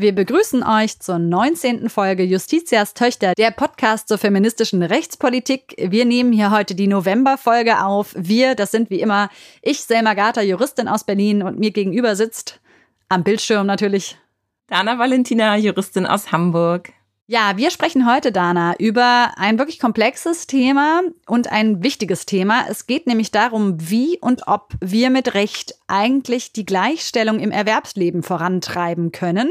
[0.00, 1.90] Wir begrüßen euch zur 19.
[1.90, 5.74] Folge Justitias Töchter, der Podcast zur feministischen Rechtspolitik.
[5.76, 8.14] Wir nehmen hier heute die November-Folge auf.
[8.16, 9.28] Wir, das sind wie immer
[9.60, 12.60] ich, Selma Gata, Juristin aus Berlin und mir gegenüber sitzt
[13.10, 14.16] am Bildschirm natürlich
[14.68, 16.94] Dana Valentina, Juristin aus Hamburg.
[17.32, 22.64] Ja, wir sprechen heute, Dana, über ein wirklich komplexes Thema und ein wichtiges Thema.
[22.68, 28.24] Es geht nämlich darum, wie und ob wir mit Recht eigentlich die Gleichstellung im Erwerbsleben
[28.24, 29.48] vorantreiben können.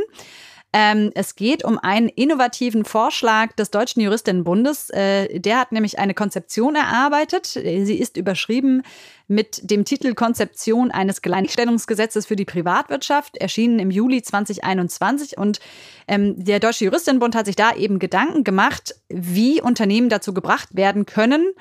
[0.72, 4.92] Ähm, es geht um einen innovativen Vorschlag des Deutschen Juristinnenbundes.
[4.92, 7.48] Äh, der hat nämlich eine Konzeption erarbeitet.
[7.48, 8.84] Sie ist überschrieben
[9.28, 15.38] mit dem Titel Konzeption eines Gleichstellungsgesetzes für die Privatwirtschaft, erschienen im Juli 2021.
[15.38, 15.60] Und
[16.08, 21.08] ähm, der Deutsche Juristinnenbund hat sich da eben Gedanken gemacht, wie Unternehmen dazu gebracht werden
[21.08, 21.52] können,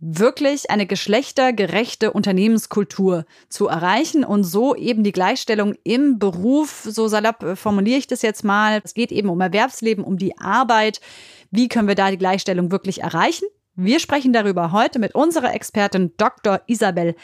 [0.00, 7.42] wirklich eine geschlechtergerechte Unternehmenskultur zu erreichen und so eben die Gleichstellung im Beruf, so salopp
[7.42, 8.80] äh, formuliere ich das jetzt mal.
[8.84, 11.00] Es geht eben um Erwerbsleben, um die Arbeit.
[11.50, 13.46] Wie können wir da die Gleichstellung wirklich erreichen?
[13.74, 16.60] Wir sprechen darüber heute mit unserer Expertin Dr.
[16.66, 17.14] Isabel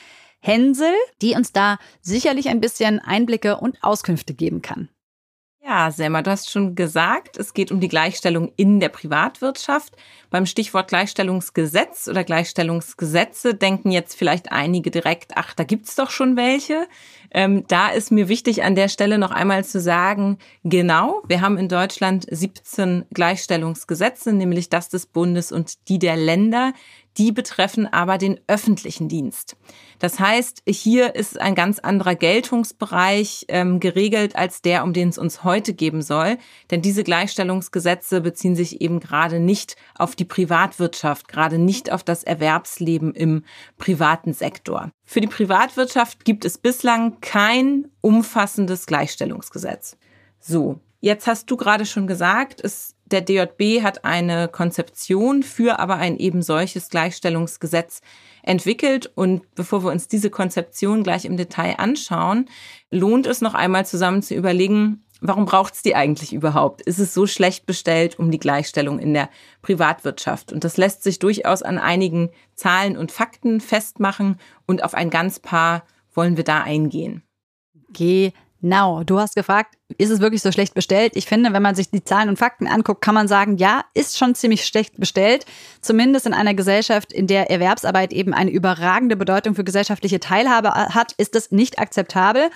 [0.40, 4.88] Hensel, die uns da sicherlich ein bisschen Einblicke und Auskünfte geben kann.
[5.66, 9.96] Ja, Selma, du hast schon gesagt, es geht um die Gleichstellung in der Privatwirtschaft.
[10.28, 16.36] Beim Stichwort Gleichstellungsgesetz oder Gleichstellungsgesetze denken jetzt vielleicht einige direkt, ach, da gibt's doch schon
[16.36, 16.86] welche.
[17.30, 21.56] Ähm, da ist mir wichtig an der Stelle noch einmal zu sagen, genau, wir haben
[21.56, 26.74] in Deutschland 17 Gleichstellungsgesetze, nämlich das des Bundes und die der Länder.
[27.16, 29.56] Die betreffen aber den öffentlichen Dienst.
[30.00, 35.18] Das heißt, hier ist ein ganz anderer Geltungsbereich ähm, geregelt als der, um den es
[35.18, 36.38] uns heute geben soll.
[36.70, 42.24] Denn diese Gleichstellungsgesetze beziehen sich eben gerade nicht auf die Privatwirtschaft, gerade nicht auf das
[42.24, 43.44] Erwerbsleben im
[43.78, 44.90] privaten Sektor.
[45.04, 49.96] Für die Privatwirtschaft gibt es bislang kein umfassendes Gleichstellungsgesetz.
[50.40, 55.96] So, jetzt hast du gerade schon gesagt, es der DJB hat eine Konzeption für aber
[55.96, 58.00] ein eben solches Gleichstellungsgesetz
[58.42, 59.10] entwickelt.
[59.14, 62.46] Und bevor wir uns diese Konzeption gleich im Detail anschauen,
[62.90, 66.82] lohnt es noch einmal zusammen zu überlegen, warum braucht es die eigentlich überhaupt?
[66.82, 69.30] Ist es so schlecht bestellt um die Gleichstellung in der
[69.62, 70.52] Privatwirtschaft?
[70.52, 75.38] Und das lässt sich durchaus an einigen Zahlen und Fakten festmachen und auf ein ganz
[75.38, 77.22] paar wollen wir da eingehen.
[77.92, 78.32] Geh
[78.64, 81.16] Genau, du hast gefragt, ist es wirklich so schlecht bestellt?
[81.16, 84.16] Ich finde, wenn man sich die Zahlen und Fakten anguckt, kann man sagen, ja, ist
[84.16, 85.44] schon ziemlich schlecht bestellt.
[85.82, 91.12] Zumindest in einer Gesellschaft, in der Erwerbsarbeit eben eine überragende Bedeutung für gesellschaftliche Teilhabe hat,
[91.18, 92.48] ist das nicht akzeptabel.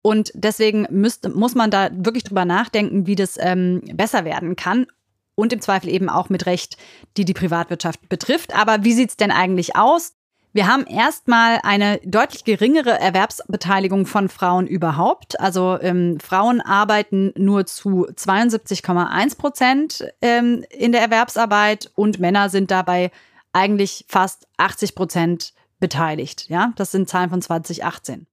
[0.00, 4.86] Und deswegen müsste, muss man da wirklich drüber nachdenken, wie das ähm, besser werden kann.
[5.34, 6.78] Und im Zweifel eben auch mit Recht,
[7.18, 8.54] die die Privatwirtschaft betrifft.
[8.56, 10.14] Aber wie sieht's denn eigentlich aus?
[10.54, 15.40] Wir haben erstmal eine deutlich geringere Erwerbsbeteiligung von Frauen überhaupt.
[15.40, 22.70] Also ähm, Frauen arbeiten nur zu 72,1 Prozent ähm, in der Erwerbsarbeit und Männer sind
[22.70, 23.10] dabei
[23.54, 26.48] eigentlich fast 80 Prozent beteiligt.
[26.50, 28.26] Ja, das sind Zahlen von 2018.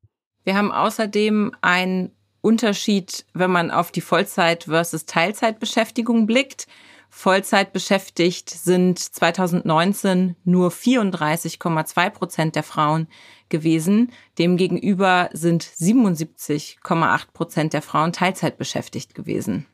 [0.44, 6.68] Wir haben außerdem einen Unterschied, wenn man auf die Vollzeit versus Teilzeitbeschäftigung blickt.
[7.10, 13.08] Vollzeit beschäftigt sind 2019 nur 34,2 Prozent der Frauen
[13.50, 14.12] gewesen.
[14.38, 19.66] Demgegenüber sind 77,8 Prozent der Frauen Teilzeit beschäftigt gewesen.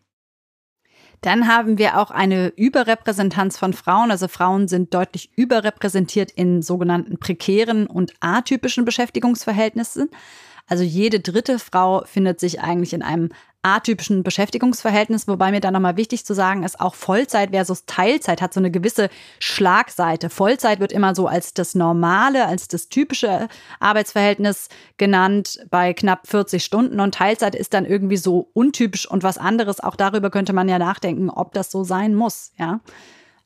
[1.21, 4.11] Dann haben wir auch eine Überrepräsentanz von Frauen.
[4.11, 10.09] Also Frauen sind deutlich überrepräsentiert in sogenannten prekären und atypischen Beschäftigungsverhältnissen.
[10.67, 13.29] Also jede dritte Frau findet sich eigentlich in einem
[13.65, 18.53] atypischen Beschäftigungsverhältnis, wobei mir da nochmal wichtig zu sagen ist, auch Vollzeit versus Teilzeit hat
[18.53, 19.09] so eine gewisse
[19.39, 20.29] Schlagseite.
[20.29, 23.47] Vollzeit wird immer so als das normale, als das typische
[23.79, 29.39] Arbeitsverhältnis genannt bei knapp 40 Stunden und Teilzeit ist dann irgendwie so untypisch und was
[29.39, 29.79] anderes.
[29.79, 32.81] Auch darüber könnte man ja nachdenken, ob das so sein muss, ja.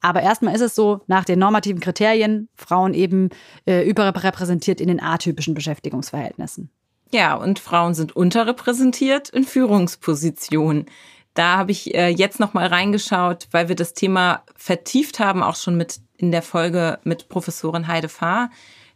[0.02, 3.30] Aber erstmal ist es so, nach den normativen Kriterien, Frauen eben
[3.66, 6.72] äh, überrepräsentiert in den atypischen Beschäftigungsverhältnissen.
[7.12, 10.86] Ja, und Frauen sind unterrepräsentiert in Führungspositionen.
[11.34, 15.56] Da habe ich äh, jetzt noch mal reingeschaut, weil wir das Thema vertieft haben, auch
[15.56, 18.50] schon mit in der Folge mit Professorin Heide Fahr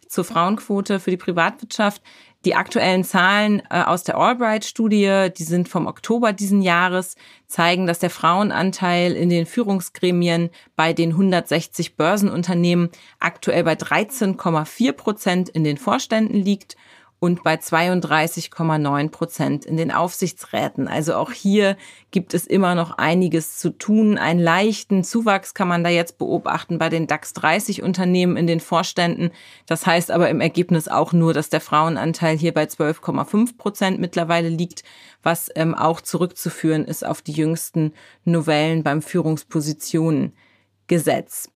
[0.08, 2.02] zur Frauenquote für die Privatwirtschaft.
[2.46, 7.16] Die aktuellen Zahlen äh, aus der Albright-Studie, die sind vom Oktober diesen Jahres,
[7.48, 12.90] zeigen, dass der Frauenanteil in den Führungsgremien bei den 160 Börsenunternehmen
[13.20, 16.76] aktuell bei 13,4 Prozent in den Vorständen liegt
[17.24, 20.90] und bei 32,9 Prozent in den Aufsichtsräten.
[20.90, 21.78] Also auch hier
[22.12, 24.18] gibt es immer noch einiges zu tun.
[24.18, 28.60] Einen leichten Zuwachs kann man da jetzt beobachten bei den DAX 30 Unternehmen in den
[28.60, 29.32] Vorständen.
[29.68, 34.50] Das heißt aber im Ergebnis auch nur, dass der Frauenanteil hier bei 12,5 Prozent mittlerweile
[34.50, 34.84] liegt,
[35.22, 37.94] was ähm, auch zurückzuführen ist auf die jüngsten
[38.26, 41.53] Novellen beim Führungspositionengesetz.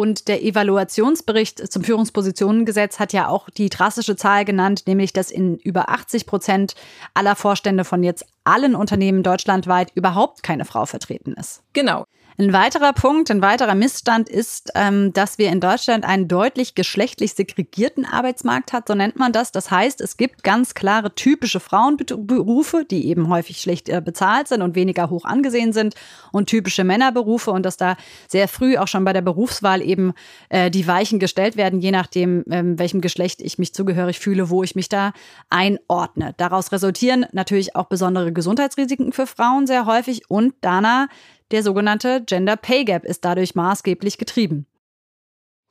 [0.00, 5.58] Und der Evaluationsbericht zum Führungspositionengesetz hat ja auch die drastische Zahl genannt, nämlich dass in
[5.58, 6.74] über 80 Prozent
[7.12, 11.62] aller Vorstände von jetzt allen Unternehmen deutschlandweit überhaupt keine Frau vertreten ist.
[11.74, 12.06] Genau.
[12.40, 17.34] Ein weiterer Punkt, ein weiterer Missstand ist, ähm, dass wir in Deutschland einen deutlich geschlechtlich
[17.34, 19.52] segregierten Arbeitsmarkt hat, so nennt man das.
[19.52, 24.62] Das heißt, es gibt ganz klare typische Frauenberufe, die eben häufig schlecht äh, bezahlt sind
[24.62, 25.96] und weniger hoch angesehen sind
[26.32, 30.14] und typische Männerberufe und dass da sehr früh auch schon bei der Berufswahl eben
[30.48, 34.62] äh, die Weichen gestellt werden, je nachdem, ähm, welchem Geschlecht ich mich zugehörig fühle, wo
[34.62, 35.12] ich mich da
[35.50, 36.32] einordne.
[36.38, 41.08] Daraus resultieren natürlich auch besondere Gesundheitsrisiken für Frauen sehr häufig und Dana
[41.50, 44.66] der sogenannte Gender Pay Gap ist dadurch maßgeblich getrieben.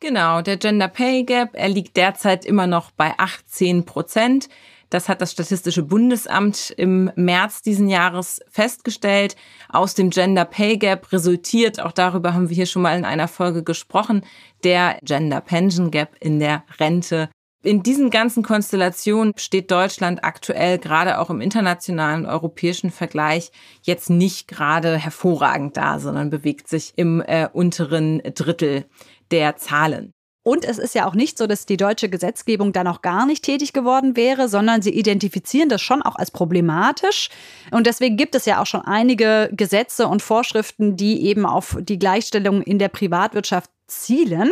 [0.01, 4.47] Genau, der Gender Pay Gap, er liegt derzeit immer noch bei 18 Prozent.
[4.89, 9.35] Das hat das Statistische Bundesamt im März diesen Jahres festgestellt.
[9.67, 13.27] Aus dem Gender Pay Gap resultiert, auch darüber haben wir hier schon mal in einer
[13.27, 14.23] Folge gesprochen,
[14.63, 17.29] der Gender Pension Gap in der Rente.
[17.61, 23.51] In diesen ganzen Konstellationen steht Deutschland aktuell gerade auch im internationalen europäischen Vergleich
[23.81, 28.85] jetzt nicht gerade hervorragend da, sondern bewegt sich im äh, unteren Drittel
[29.31, 30.13] der Zahlen.
[30.41, 33.43] Und es ist ja auch nicht so, dass die deutsche Gesetzgebung da noch gar nicht
[33.43, 37.29] tätig geworden wäre, sondern sie identifizieren das schon auch als problematisch.
[37.71, 41.99] Und deswegen gibt es ja auch schon einige Gesetze und Vorschriften, die eben auf die
[41.99, 44.49] Gleichstellung in der Privatwirtschaft zielen.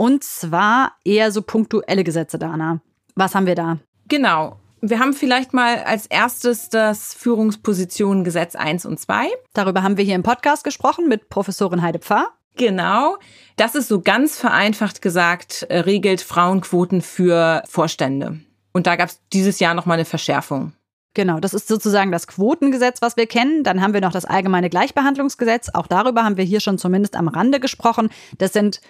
[0.00, 2.80] Und zwar eher so punktuelle Gesetze, Dana.
[3.16, 3.80] Was haben wir da?
[4.08, 4.58] Genau.
[4.80, 9.28] Wir haben vielleicht mal als erstes das Führungspositionengesetz 1 und 2.
[9.52, 12.28] Darüber haben wir hier im Podcast gesprochen mit Professorin Heide Pfarr.
[12.56, 13.18] Genau.
[13.56, 18.40] Das ist so ganz vereinfacht gesagt, äh, regelt Frauenquoten für Vorstände.
[18.72, 20.72] Und da gab es dieses Jahr nochmal eine Verschärfung.
[21.12, 23.64] Genau, das ist sozusagen das Quotengesetz, was wir kennen.
[23.64, 25.68] Dann haben wir noch das allgemeine Gleichbehandlungsgesetz.
[25.74, 28.10] Auch darüber haben wir hier schon zumindest am Rande gesprochen.
[28.38, 28.80] Das sind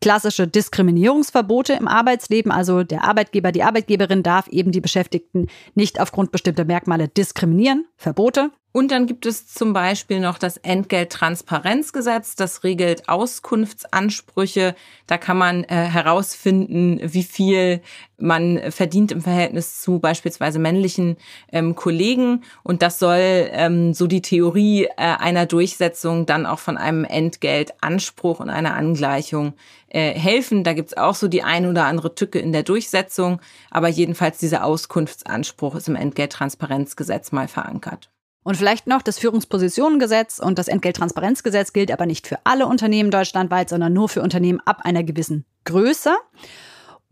[0.00, 2.52] klassische Diskriminierungsverbote im Arbeitsleben.
[2.52, 7.86] Also der Arbeitgeber, die Arbeitgeberin darf eben die Beschäftigten nicht aufgrund bestimmter Merkmale diskriminieren.
[7.96, 8.50] Verbote.
[8.72, 14.76] Und dann gibt es zum Beispiel noch das Entgelttransparenzgesetz, das regelt Auskunftsansprüche.
[15.08, 17.80] Da kann man äh, herausfinden, wie viel
[18.16, 21.16] man verdient im Verhältnis zu beispielsweise männlichen
[21.50, 22.44] ähm, Kollegen.
[22.62, 28.38] Und das soll ähm, so die Theorie äh, einer Durchsetzung dann auch von einem Entgeltanspruch
[28.38, 29.54] und einer Angleichung
[29.88, 30.62] äh, helfen.
[30.62, 33.40] Da gibt's auch so die ein oder andere Tücke in der Durchsetzung.
[33.68, 38.10] Aber jedenfalls dieser Auskunftsanspruch ist im Entgelttransparenzgesetz mal verankert.
[38.42, 43.68] Und vielleicht noch das Führungspositionengesetz und das Entgelttransparenzgesetz gilt aber nicht für alle Unternehmen deutschlandweit,
[43.68, 46.16] sondern nur für Unternehmen ab einer gewissen Größe.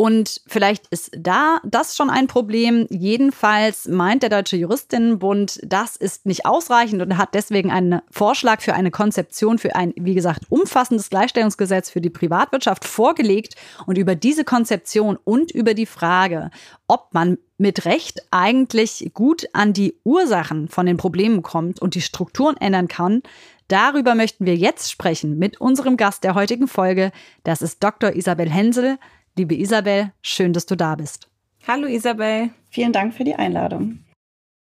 [0.00, 2.86] Und vielleicht ist da das schon ein Problem.
[2.88, 8.74] Jedenfalls meint der Deutsche Juristinnenbund, das ist nicht ausreichend und hat deswegen einen Vorschlag für
[8.74, 13.56] eine Konzeption für ein, wie gesagt, umfassendes Gleichstellungsgesetz für die Privatwirtschaft vorgelegt.
[13.86, 16.52] Und über diese Konzeption und über die Frage,
[16.86, 22.02] ob man mit Recht eigentlich gut an die Ursachen von den Problemen kommt und die
[22.02, 23.22] Strukturen ändern kann,
[23.70, 27.12] Darüber möchten wir jetzt sprechen mit unserem Gast der heutigen Folge.
[27.44, 28.16] Das ist Dr.
[28.16, 28.98] Isabel Hensel.
[29.38, 31.28] Liebe Isabel, schön, dass du da bist.
[31.68, 32.50] Hallo Isabel.
[32.70, 34.00] Vielen Dank für die Einladung.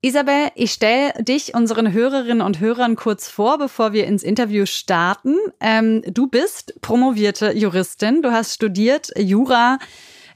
[0.02, 5.36] Isabel, ich stelle dich unseren Hörerinnen und Hörern kurz vor, bevor wir ins Interview starten.
[5.60, 9.78] Ähm, du bist promovierte Juristin, du hast studiert Jura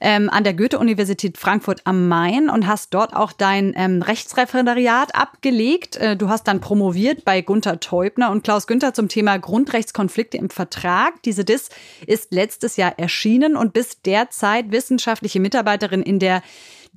[0.02, 5.96] ähm, an der Goethe-Universität Frankfurt am Main und hast dort auch dein ähm, Rechtsreferendariat abgelegt.
[5.96, 10.50] Äh, du hast dann promoviert bei Gunther Teubner und Klaus Günther zum Thema Grundrechtskonflikte im
[10.50, 11.22] Vertrag.
[11.22, 11.68] Diese DIS
[12.06, 16.42] ist letztes Jahr erschienen und bist derzeit wissenschaftliche Mitarbeiterin in der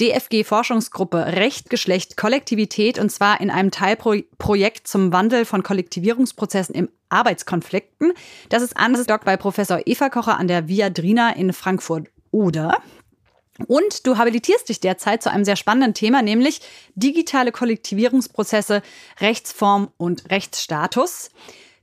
[0.02, 8.14] DFG-Forschungsgruppe Recht, Geschlecht, Kollektivität und zwar in einem Teilprojekt zum Wandel von Kollektivierungsprozessen im Arbeitskonflikten.
[8.50, 8.76] Das ist
[9.08, 12.82] Doc bei Professor Eva Kocher an der Viadrina in Frankfurt oder
[13.68, 16.60] und du habilitierst dich derzeit zu einem sehr spannenden Thema, nämlich
[16.96, 18.82] digitale Kollektivierungsprozesse,
[19.22, 21.30] Rechtsform und Rechtsstatus.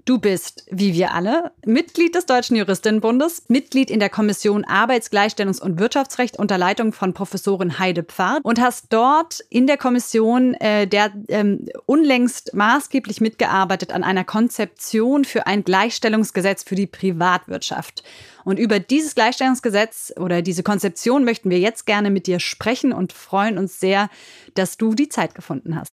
[0.04, 5.78] Du bist, wie wir alle, Mitglied des Deutschen Juristinnenbundes, Mitglied in der Kommission Arbeitsgleichstellungs- und
[5.78, 11.12] Wirtschaftsrecht unter Leitung von Professorin Heide Pfad und hast dort in der Kommission äh, der
[11.28, 18.02] ähm, unlängst maßgeblich mitgearbeitet an einer Konzeption für ein Gleichstellungsgesetz für die Privatwirtschaft.
[18.42, 23.12] Und über dieses Gleichstellungsgesetz oder diese Konzeption möchten wir jetzt gerne mit dir sprechen und
[23.12, 24.10] freuen uns sehr,
[24.54, 25.92] dass du die Zeit gefunden hast.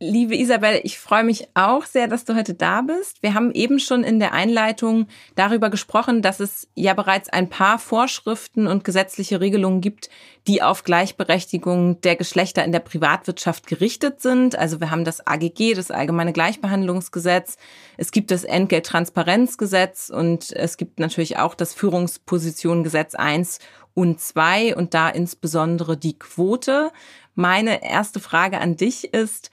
[0.00, 3.22] Liebe Isabel, ich freue mich auch sehr, dass du heute da bist.
[3.22, 7.78] Wir haben eben schon in der Einleitung darüber gesprochen, dass es ja bereits ein paar
[7.78, 10.10] Vorschriften und gesetzliche Regelungen gibt,
[10.48, 14.58] die auf Gleichberechtigung der Geschlechter in der Privatwirtschaft gerichtet sind.
[14.58, 17.56] Also wir haben das AGG, das Allgemeine Gleichbehandlungsgesetz.
[17.96, 23.60] Es gibt das Entgelttransparenzgesetz und es gibt natürlich auch das Führungspositionengesetz 1
[23.94, 26.90] und 2 und da insbesondere die Quote.
[27.36, 29.50] Meine erste Frage an dich ist,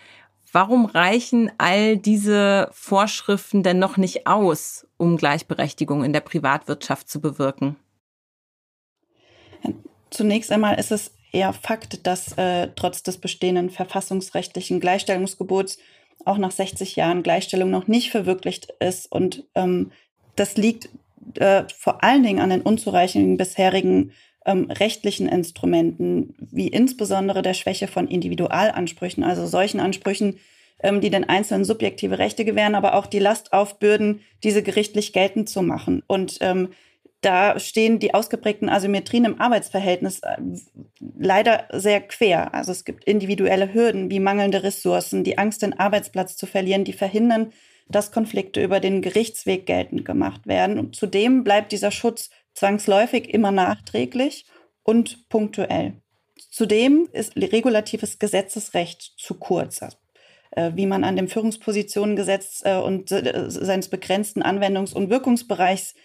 [0.51, 7.22] Warum reichen all diese Vorschriften denn noch nicht aus, um Gleichberechtigung in der Privatwirtschaft zu
[7.22, 7.77] bewirken?
[10.10, 15.77] Zunächst einmal ist es eher Fakt, dass äh, trotz des bestehenden verfassungsrechtlichen Gleichstellungsgebots
[16.25, 19.10] auch nach 60 Jahren Gleichstellung noch nicht verwirklicht ist.
[19.10, 19.91] Und ähm,
[20.36, 20.89] das liegt
[21.36, 24.12] äh, vor allen Dingen an den unzureichenden bisherigen
[24.46, 30.40] ähm, rechtlichen Instrumenten, wie insbesondere der Schwäche von Individualansprüchen, also solchen Ansprüchen,
[30.82, 35.50] ähm, die den Einzelnen subjektive Rechte gewähren, aber auch die Last aufbürden, diese gerichtlich geltend
[35.50, 36.04] zu machen.
[36.08, 36.70] Und ähm,
[37.22, 40.38] da stehen die ausgeprägten Asymmetrien im Arbeitsverhältnis äh,
[41.20, 42.54] leider sehr quer.
[42.56, 46.94] Also es gibt individuelle Hürden wie mangelnde Ressourcen, die Angst, den Arbeitsplatz zu verlieren, die
[46.94, 47.52] verhindern,
[47.88, 50.80] dass Konflikte über den Gerichtsweg geltend gemacht werden.
[50.80, 54.46] Und zudem bleibt dieser Schutz zwangsläufig immer nachträglich
[54.84, 55.94] und punktuell.
[56.51, 59.82] Zudem ist regulatives Gesetzesrecht zu kurz,
[60.51, 65.96] äh, wie man an dem Führungspositionengesetz äh, und äh, seines begrenzten Anwendungs- und Wirkungsbereichs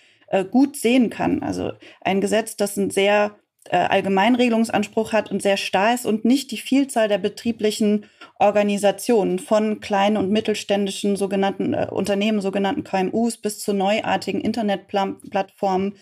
[0.50, 1.44] gut sehen kann.
[1.44, 1.70] Also
[2.00, 3.36] ein Gesetz, das einen sehr
[3.70, 8.06] Allgemeinregelungsanspruch hat und sehr starr ist und nicht die Vielzahl der betrieblichen
[8.40, 15.94] Organisationen von kleinen und mittelständischen sogenannten Unternehmen, sogenannten KMUs bis zu neuartigen Internetplattformen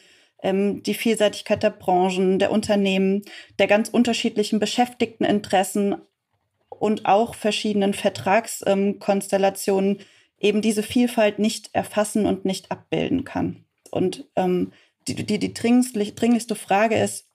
[0.44, 3.22] ähm, die Vielseitigkeit der Branchen, der Unternehmen,
[3.58, 5.96] der ganz unterschiedlichen Beschäftigteninteressen
[6.68, 10.04] und auch verschiedenen Vertragskonstellationen ähm,
[10.38, 13.64] eben diese Vielfalt nicht erfassen und nicht abbilden kann.
[13.90, 14.72] Und ähm,
[15.08, 17.26] die, die, die dringlichste Frage ist,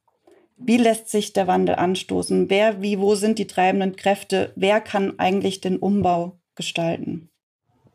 [0.57, 2.49] wie lässt sich der Wandel anstoßen?
[2.49, 4.51] Wer, wie, wo sind die treibenden Kräfte?
[4.55, 7.29] Wer kann eigentlich den Umbau gestalten?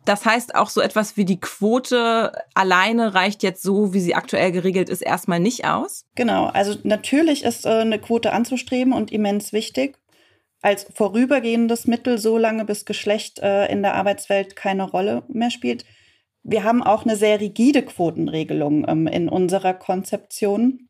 [0.05, 4.53] Das heißt, auch so etwas wie die Quote alleine reicht jetzt so, wie sie aktuell
[4.53, 6.05] geregelt ist, erstmal nicht aus?
[6.15, 9.99] Genau, also natürlich ist äh, eine Quote anzustreben und immens wichtig.
[10.61, 15.85] Als vorübergehendes Mittel, so lange bis Geschlecht äh, in der Arbeitswelt keine Rolle mehr spielt.
[16.43, 20.89] Wir haben auch eine sehr rigide Quotenregelung ähm, in unserer Konzeption,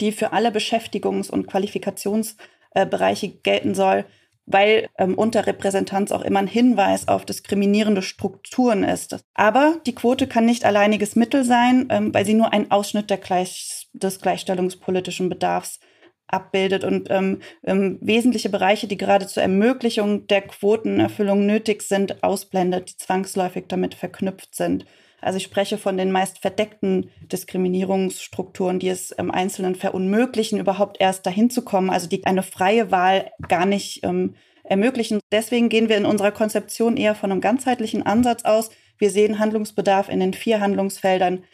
[0.00, 4.06] die für alle Beschäftigungs- und Qualifikationsbereiche äh, gelten soll
[4.46, 9.24] weil ähm, Unterrepräsentanz auch immer ein Hinweis auf diskriminierende Strukturen ist.
[9.34, 13.18] Aber die Quote kann nicht alleiniges Mittel sein, ähm, weil sie nur einen Ausschnitt der
[13.18, 15.80] Gleich des gleichstellungspolitischen Bedarfs
[16.26, 22.90] abbildet und ähm, ähm, wesentliche Bereiche, die gerade zur Ermöglichung der Quotenerfüllung nötig sind, ausblendet,
[22.90, 24.84] die zwangsläufig damit verknüpft sind.
[25.24, 31.24] Also ich spreche von den meist verdeckten Diskriminierungsstrukturen, die es im Einzelnen verunmöglichen, überhaupt erst
[31.24, 35.20] dahin zu kommen, also die eine freie Wahl gar nicht ähm, ermöglichen.
[35.32, 38.70] Deswegen gehen wir in unserer Konzeption eher von einem ganzheitlichen Ansatz aus.
[38.98, 41.44] Wir sehen Handlungsbedarf in den vier Handlungsfeldern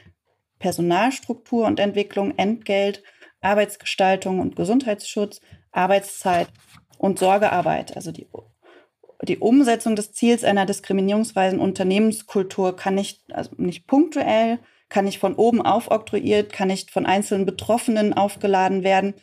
[0.58, 3.04] Personalstruktur und Entwicklung, Entgelt,
[3.40, 6.48] Arbeitsgestaltung und Gesundheitsschutz, Arbeitszeit
[6.98, 8.26] und Sorgearbeit, also die
[9.22, 14.58] die Umsetzung des Ziels einer diskriminierungsweisen Unternehmenskultur kann nicht, also nicht punktuell,
[14.88, 19.14] kann nicht von oben aufoktroyiert, kann nicht von einzelnen Betroffenen aufgeladen werden,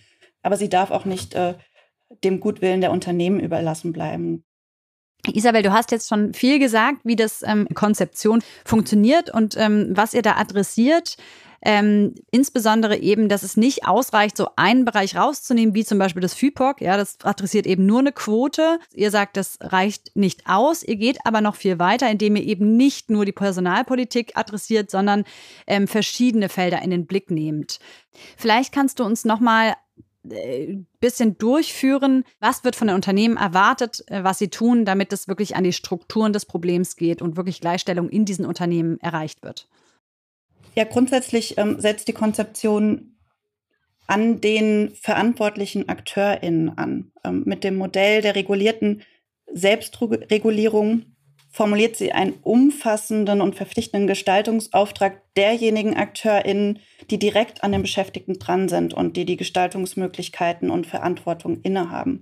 [0.44, 1.56] aber sie darf auch nicht äh,
[2.24, 4.44] dem Gutwillen der Unternehmen überlassen bleiben.
[5.34, 10.14] Isabel, du hast jetzt schon viel gesagt, wie das ähm, Konzeption funktioniert und ähm, was
[10.14, 11.18] ihr da adressiert.
[11.62, 16.34] Ähm, insbesondere eben, dass es nicht ausreicht, so einen Bereich rauszunehmen, wie zum Beispiel das
[16.34, 16.82] FIPOC.
[16.82, 18.80] Ja, das adressiert eben nur eine Quote.
[18.94, 20.84] Ihr sagt, das reicht nicht aus.
[20.84, 25.24] Ihr geht aber noch viel weiter, indem ihr eben nicht nur die Personalpolitik adressiert, sondern
[25.66, 27.80] ähm, verschiedene Felder in den Blick nehmt.
[28.38, 29.76] Vielleicht kannst du uns noch mal
[30.32, 35.28] äh, bisschen durchführen, was wird von den Unternehmen erwartet, äh, was sie tun, damit es
[35.28, 39.68] wirklich an die Strukturen des Problems geht und wirklich Gleichstellung in diesen Unternehmen erreicht wird.
[40.78, 43.18] Ja, grundsätzlich ähm, setzt die Konzeption
[44.06, 47.12] an den verantwortlichen AkteurInnen an.
[47.24, 49.02] Ähm, mit dem Modell der regulierten
[49.52, 51.16] Selbstregulierung
[51.50, 56.78] formuliert sie einen umfassenden und verpflichtenden Gestaltungsauftrag derjenigen AkteurInnen,
[57.10, 62.22] die direkt an den Beschäftigten dran sind und die die Gestaltungsmöglichkeiten und Verantwortung innehaben.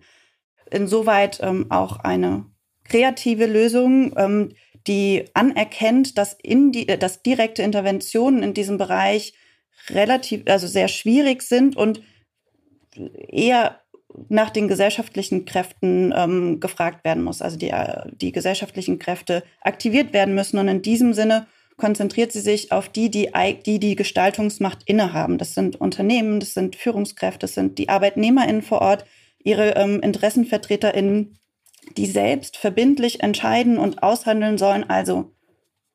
[0.72, 2.46] Insoweit ähm, auch eine
[2.86, 4.54] kreative Lösung, ähm,
[4.88, 9.34] die anerkennt, dass, in die, dass direkte Interventionen in diesem Bereich
[9.90, 12.02] relativ, also sehr schwierig sind und
[13.28, 13.82] eher
[14.30, 17.74] nach den gesellschaftlichen Kräften ähm, gefragt werden muss, also die,
[18.14, 20.58] die gesellschaftlichen Kräfte aktiviert werden müssen.
[20.58, 23.32] Und in diesem Sinne konzentriert sie sich auf die, die
[23.66, 25.38] die, die Gestaltungsmacht innehaben.
[25.38, 29.06] Das sind Unternehmen, das sind Führungskräfte, das sind die ArbeitnehmerInnen vor Ort,
[29.44, 31.38] ihre ähm, InteressenvertreterInnen,
[31.98, 35.32] die selbst verbindlich entscheiden und aushandeln sollen, also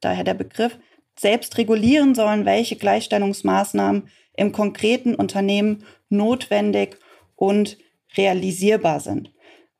[0.00, 0.78] daher der Begriff,
[1.18, 6.96] selbst regulieren sollen, welche Gleichstellungsmaßnahmen im konkreten Unternehmen notwendig
[7.36, 7.76] und
[8.16, 9.32] realisierbar sind.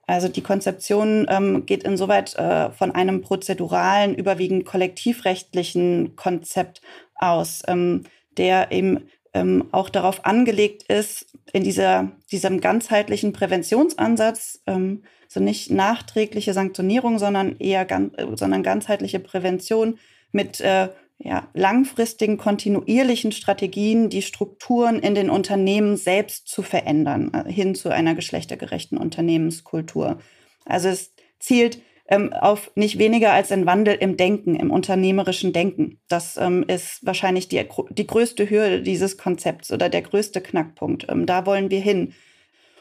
[0.07, 6.83] Also die Konzeption ähm, geht insoweit äh, von einem prozeduralen, überwiegend kollektivrechtlichen Konzept
[7.15, 8.05] aus, ähm,
[8.37, 15.71] der eben ähm, auch darauf angelegt ist, in dieser, diesem ganzheitlichen Präventionsansatz, ähm, so nicht
[15.71, 19.99] nachträgliche Sanktionierung, sondern eher ganz, äh, sondern ganzheitliche Prävention
[20.33, 27.53] mit äh, ja, langfristigen, kontinuierlichen Strategien, die Strukturen in den Unternehmen selbst zu verändern, äh,
[27.53, 30.19] hin zu einer geschlechtergerechten Unternehmenskultur.
[30.65, 36.01] Also es zielt ähm, auf nicht weniger als ein Wandel im Denken, im unternehmerischen Denken.
[36.09, 41.07] Das ähm, ist wahrscheinlich die, die größte Hürde dieses Konzepts oder der größte Knackpunkt.
[41.09, 42.13] Ähm, da wollen wir hin.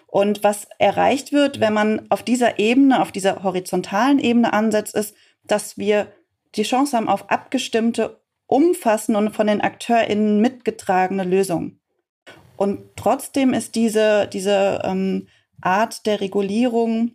[0.08, 5.16] Und was erreicht wird, wenn man auf dieser Ebene, auf dieser horizontalen Ebene ansetzt, ist,
[5.44, 6.12] dass wir
[6.56, 11.80] die Chance haben auf abgestimmte umfassende und von den AkteurInnen mitgetragene Lösung.
[12.58, 15.28] Und trotzdem ist diese, diese ähm,
[15.62, 17.12] Art der Regulierung,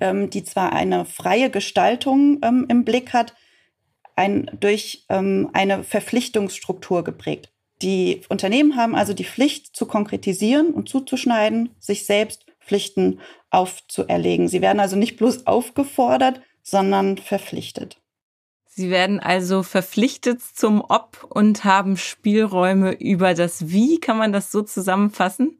[0.00, 3.34] ähm, die zwar eine freie Gestaltung ähm, im Blick hat,
[4.16, 7.50] ein, durch ähm, eine Verpflichtungsstruktur geprägt.
[7.82, 14.48] Die Unternehmen haben also die Pflicht zu konkretisieren und zuzuschneiden, sich selbst Pflichten aufzuerlegen.
[14.48, 18.00] Sie werden also nicht bloß aufgefordert, sondern verpflichtet.
[18.66, 23.98] Sie werden also verpflichtet zum Ob und haben Spielräume über das Wie.
[23.98, 25.58] Kann man das so zusammenfassen?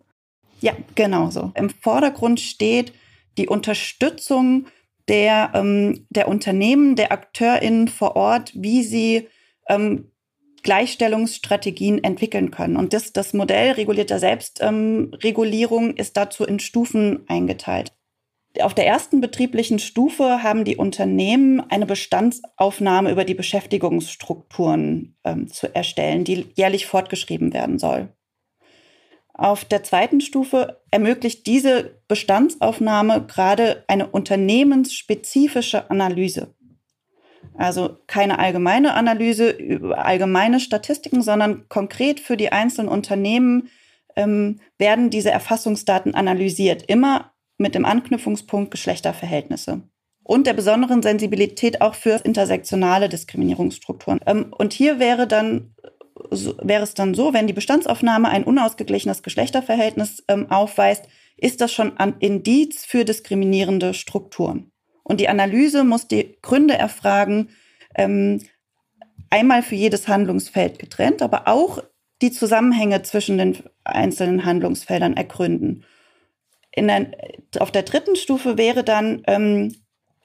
[0.61, 1.53] Ja, genau so.
[1.55, 2.93] Im Vordergrund steht
[3.39, 4.67] die Unterstützung
[5.09, 9.29] der, ähm, der Unternehmen, der AkteurInnen vor Ort, wie sie
[9.69, 10.11] ähm,
[10.63, 12.77] Gleichstellungsstrategien entwickeln können.
[12.77, 17.93] Und das, das Modell regulierter Selbstregulierung ähm, ist dazu in Stufen eingeteilt.
[18.61, 25.73] Auf der ersten betrieblichen Stufe haben die Unternehmen eine Bestandsaufnahme über die Beschäftigungsstrukturen ähm, zu
[25.75, 28.09] erstellen, die jährlich fortgeschrieben werden soll.
[29.39, 36.57] Auf der zweiten Stufe ermöglicht diese Bestandsaufnahme gerade eine unternehmensspezifische Analyse.
[37.57, 43.69] Also keine allgemeine Analyse über allgemeine Statistiken, sondern konkret für die einzelnen Unternehmen
[44.17, 46.83] ähm, werden diese Erfassungsdaten analysiert.
[46.89, 49.83] Immer mit dem Anknüpfungspunkt Geschlechterverhältnisse
[50.25, 54.19] und der besonderen Sensibilität auch für intersektionale Diskriminierungsstrukturen.
[54.27, 55.77] Ähm, und hier wäre dann
[56.63, 61.05] wäre es dann so, wenn die Bestandsaufnahme ein unausgeglichenes Geschlechterverhältnis ähm, aufweist,
[61.37, 64.73] ist das schon ein Indiz für diskriminierende Strukturen.
[65.03, 67.51] Und die Analyse muss die Gründe erfragen,
[67.95, 68.43] ähm,
[69.31, 71.83] einmal für jedes Handlungsfeld getrennt, aber auch
[72.21, 75.85] die Zusammenhänge zwischen den einzelnen Handlungsfeldern ergründen
[76.87, 77.11] der,
[77.61, 79.75] auf der dritten Stufe wäre dann ähm,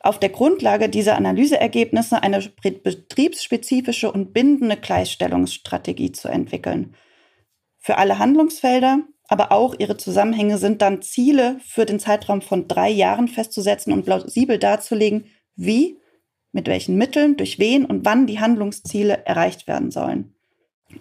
[0.04, 6.94] auf der Grundlage dieser Analyseergebnisse eine betriebsspezifische und bindende Gleichstellungsstrategie zu entwickeln.
[7.80, 12.90] Für alle Handlungsfelder, aber auch ihre Zusammenhänge sind dann Ziele für den Zeitraum von drei
[12.90, 15.98] Jahren festzusetzen und plausibel darzulegen, wie,
[16.52, 20.36] mit welchen Mitteln, durch wen und wann die Handlungsziele erreicht werden sollen.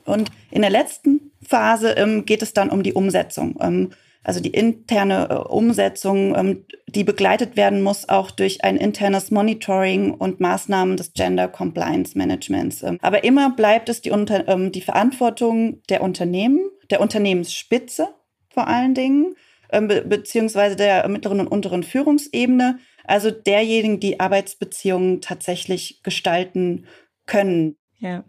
[0.05, 3.59] Und in der letzten Phase ähm, geht es dann um die Umsetzung.
[3.61, 3.91] Ähm,
[4.25, 10.13] also die interne äh, Umsetzung, ähm, die begleitet werden muss auch durch ein internes Monitoring
[10.13, 12.83] und Maßnahmen des Gender Compliance Managements.
[12.83, 18.09] Ähm, aber immer bleibt es die, Unter ähm, die Verantwortung der Unternehmen, der Unternehmensspitze
[18.49, 19.35] vor allen Dingen,
[19.71, 26.87] be beziehungsweise der mittleren und unteren Führungsebene, also derjenigen, die Arbeitsbeziehungen tatsächlich gestalten
[27.27, 27.77] können.
[27.99, 28.25] Ja.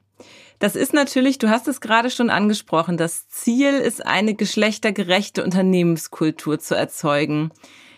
[0.64, 6.58] Das ist natürlich, du hast es gerade schon angesprochen, das Ziel ist eine geschlechtergerechte Unternehmenskultur
[6.58, 7.52] zu erzeugen.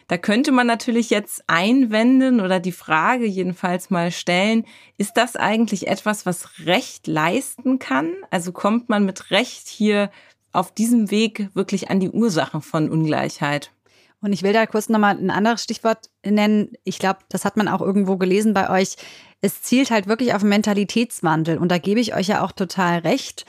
[0.08, 4.66] Da könnte man natürlich jetzt einwenden oder die Frage jedenfalls mal stellen,
[4.98, 8.16] ist das eigentlich etwas, was Recht leisten kann?
[8.32, 10.10] Also kommt man mit Recht hier
[10.52, 13.70] auf diesem Weg wirklich an die Ursachen von Ungleichheit?
[14.22, 16.74] Und ich will da kurz nochmal ein anderes Stichwort nennen.
[16.84, 18.96] Ich glaube, das hat man auch irgendwo gelesen bei euch.
[19.42, 21.58] Es zielt halt wirklich auf einen Mentalitätswandel.
[21.58, 23.46] Und da gebe ich euch ja auch total recht.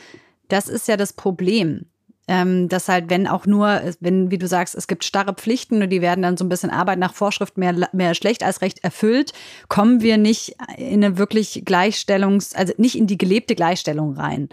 [0.48, 1.86] Das ist ja das Problem.
[2.28, 5.90] Ähm, dass halt, wenn auch nur, wenn, wie du sagst, es gibt starre Pflichten und
[5.90, 9.32] die werden dann so ein bisschen Arbeit nach Vorschrift mehr, mehr schlecht als recht erfüllt,
[9.68, 14.48] kommen wir nicht in eine wirklich Gleichstellungs-, also nicht in die gelebte Gleichstellung rein.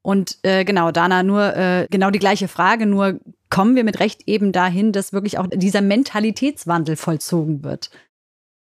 [0.00, 4.22] Und äh, genau, Dana, nur äh, genau die gleiche Frage, nur kommen wir mit Recht
[4.26, 7.90] eben dahin, dass wirklich auch dieser Mentalitätswandel vollzogen wird.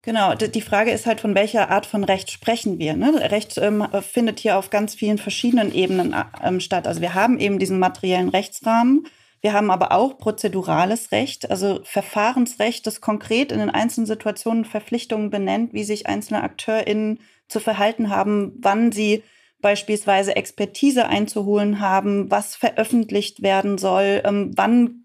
[0.04, 2.96] Genau, die Frage ist halt, von welcher Art von Recht sprechen wir.
[2.96, 3.30] Ne?
[3.30, 6.88] Recht ähm, findet hier auf ganz vielen verschiedenen Ebenen ähm, statt.
[6.88, 9.08] Also wir haben eben diesen materiellen Rechtsrahmen,
[9.42, 15.30] wir haben aber auch prozedurales Recht, also Verfahrensrecht, das konkret in den einzelnen Situationen Verpflichtungen
[15.30, 19.24] benennt, wie sich einzelne AkteurInnen zu verhalten haben, wann sie
[19.62, 25.04] beispielsweise Expertise einzuholen haben, was veröffentlicht werden soll, ähm, wann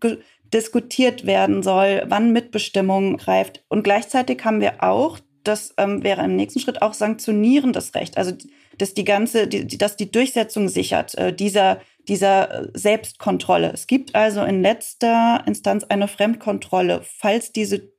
[0.52, 3.64] diskutiert werden soll, wann Mitbestimmung greift.
[3.68, 8.32] Und gleichzeitig haben wir auch, das ähm, wäre im nächsten Schritt auch sanktionierendes Recht, also
[8.78, 13.70] dass die ganze, die, dass die Durchsetzung sichert äh, dieser dieser Selbstkontrolle.
[13.72, 17.92] Es gibt also in letzter Instanz eine Fremdkontrolle, falls diese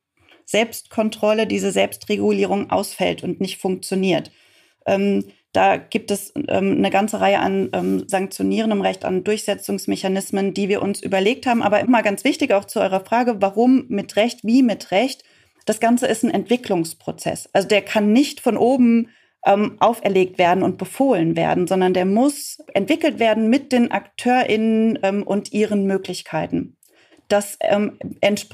[0.46, 4.32] Selbstkontrolle, diese Selbstregulierung ausfällt und nicht funktioniert.
[4.86, 10.68] Ähm, da gibt es ähm, eine ganze Reihe an ähm, sanktionierendem Recht, an Durchsetzungsmechanismen, die
[10.68, 11.62] wir uns überlegt haben.
[11.62, 15.24] Aber immer ganz wichtig auch zu eurer Frage, warum mit Recht, wie mit Recht.
[15.66, 17.50] Das Ganze ist ein Entwicklungsprozess.
[17.54, 19.10] Also der kann nicht von oben
[19.46, 25.24] ähm, auferlegt werden und befohlen werden, sondern der muss entwickelt werden mit den AkteurInnen ähm,
[25.24, 26.78] und ihren Möglichkeiten.
[27.28, 28.00] Das, ähm,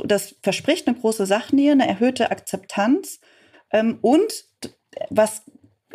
[0.05, 3.21] das verspricht eine große Sachnähe, eine erhöhte Akzeptanz
[3.71, 4.45] ähm, und
[5.09, 5.43] was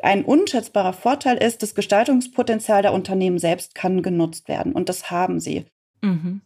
[0.02, 4.72] ein unschätzbarer Vorteil ist, das Gestaltungspotenzial der Unternehmen selbst kann genutzt werden.
[4.72, 5.66] Und das haben sie.
[6.02, 6.40] Mhm.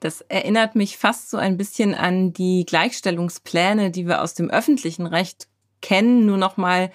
[0.00, 5.06] Das erinnert mich fast so ein bisschen an die Gleichstellungspläne, die wir aus dem öffentlichen
[5.06, 5.46] Recht
[5.82, 6.90] kennen, nur noch mal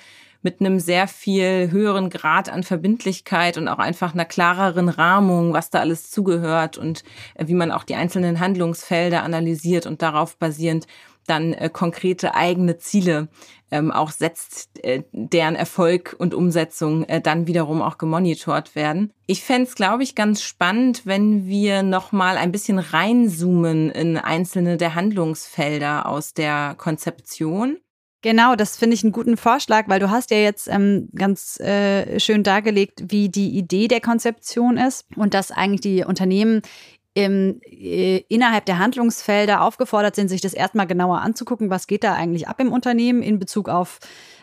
[0.46, 5.72] mit einem sehr viel höheren Grad an Verbindlichkeit und auch einfach einer klareren Rahmung, was
[5.72, 10.86] da alles zugehört und äh, wie man auch die einzelnen Handlungsfelder analysiert und darauf basierend
[11.28, 13.28] dann äh, konkrete eigene Ziele
[13.72, 19.12] ähm, auch setzt, äh, deren Erfolg und Umsetzung äh, dann wiederum auch gemonitort werden.
[19.28, 24.18] Ich fände es, glaube ich, ganz spannend, wenn wir noch mal ein bisschen reinzoomen in
[24.18, 27.78] einzelne der Handlungsfelder aus der Konzeption.
[28.26, 32.20] Genau, das finde ich einen guten Vorschlag, weil du hast ja jetzt ähm, ganz äh,
[32.20, 36.64] schön dargelegt, wie die Idee der Konzeption ist und dass eigentlich die Unternehmen
[37.16, 42.14] im, äh, innerhalb der Handlungsfelder aufgefordert sind, sich das erstmal genauer anzugucken, was geht da
[42.14, 44.00] eigentlich ab im Unternehmen in Bezug auf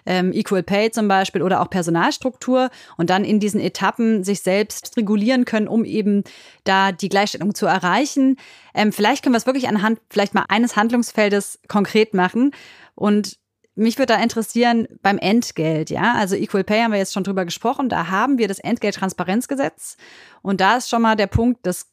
[0.07, 4.97] ähm, Equal Pay zum Beispiel oder auch Personalstruktur und dann in diesen Etappen sich selbst
[4.97, 6.25] regulieren können, um eben
[6.65, 8.37] da die Gleichstellung zu erreichen.
[8.75, 12.53] Ähm, vielleicht können wir es wirklich anhand vielleicht mal eines Handlungsfeldes konkret machen
[12.95, 13.39] und
[13.75, 16.15] mich würde da interessieren beim Entgelt, ja.
[16.15, 17.89] Also Equal Pay haben wir jetzt schon drüber gesprochen.
[17.89, 19.97] Da haben wir das Entgelttransparenzgesetz.
[20.43, 21.87] Und da ist schon mal der Punkt, das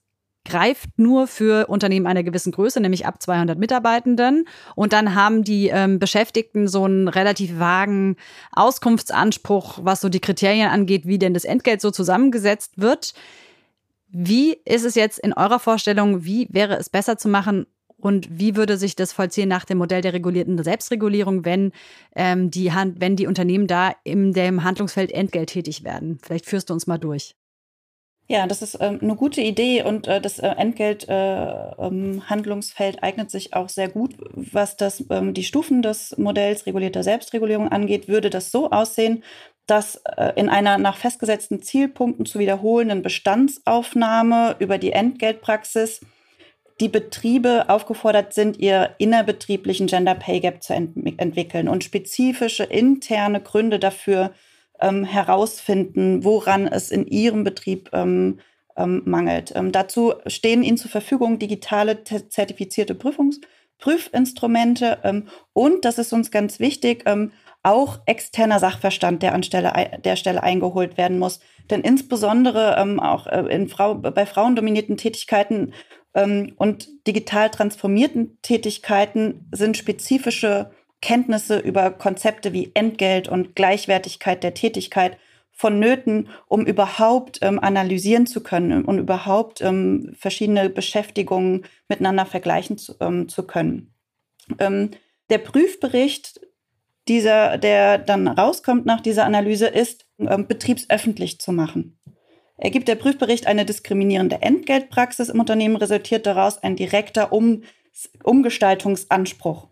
[0.46, 4.46] greift nur für Unternehmen einer gewissen Größe, nämlich ab 200 Mitarbeitenden.
[4.76, 8.16] Und dann haben die ähm, Beschäftigten so einen relativ vagen
[8.54, 13.14] Auskunftsanspruch, was so die Kriterien angeht, wie denn das Entgelt so zusammengesetzt wird.
[14.10, 18.56] Wie ist es jetzt in eurer Vorstellung, wie wäre es besser zu machen und wie
[18.56, 21.74] würde sich das vollziehen nach dem Modell der regulierten Selbstregulierung, wenn,
[22.16, 26.18] ähm, die, Hand, wenn die Unternehmen da in dem Handlungsfeld Entgelt tätig werden?
[26.24, 27.36] Vielleicht führst du uns mal durch.
[28.32, 33.32] Ja, das ist ähm, eine gute Idee und äh, das äh, Entgelthandlungsfeld äh, ähm, eignet
[33.32, 34.14] sich auch sehr gut.
[34.36, 39.24] Was das, ähm, die Stufen des Modells regulierter Selbstregulierung angeht, würde das so aussehen,
[39.66, 46.02] dass äh, in einer nach festgesetzten Zielpunkten zu wiederholenden Bestandsaufnahme über die Entgeltpraxis
[46.80, 53.42] die Betriebe aufgefordert sind, ihr innerbetrieblichen Gender Pay Gap zu ent entwickeln und spezifische interne
[53.42, 54.36] Gründe dafür
[54.82, 58.40] ähm, herausfinden, woran es in ihrem Betrieb ähm,
[58.80, 59.52] ähm, mangelt.
[59.56, 63.42] Ähm, dazu stehen ihnen zur Verfügung digitale zertifizierte Prüfungs
[63.80, 67.32] Prüfinstrumente ähm, und, das ist uns ganz wichtig, ähm,
[67.64, 71.40] auch externer Sachverstand, der an Stelle, der Stelle eingeholt werden muss.
[71.70, 75.74] Denn insbesondere auch äh, in Frau, bei frauendominierten Tätigkeiten
[76.12, 85.18] und digital transformierten Tätigkeiten sind spezifische Kenntnisse über Konzepte wie Entgelt und Gleichwertigkeit der Tätigkeit
[85.52, 92.96] vonnöten, um überhaupt ähm, analysieren zu können und überhaupt ähm, verschiedene Beschäftigungen miteinander vergleichen zu,
[93.02, 93.94] ähm, zu können.
[94.58, 94.92] Ähm,
[95.30, 96.40] der Prüfbericht,
[97.10, 102.00] dieser, der dann rauskommt nach dieser Analyse, ist ähm, betriebsöffentlich zu machen.
[102.56, 107.64] Ergibt der Prüfbericht eine diskriminierende Entgeltpraxis im Unternehmen, resultiert daraus ein direkter um
[108.24, 109.68] Umgestaltungsanspruch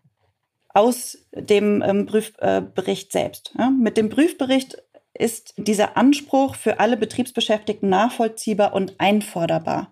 [0.78, 3.52] aus dem ähm, Prüfbericht selbst.
[3.58, 3.72] Ja?
[3.72, 4.78] Mit dem Prüfbericht
[5.18, 9.92] ist dieser Anspruch für alle Betriebsbeschäftigten nachvollziehbar und einforderbar.